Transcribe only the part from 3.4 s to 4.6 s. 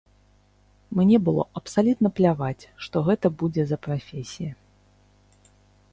будзе за прафесія.